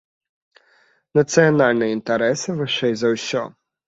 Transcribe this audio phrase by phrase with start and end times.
[1.19, 3.43] Нацыянальныя інтарэсы вышэй за ўсё.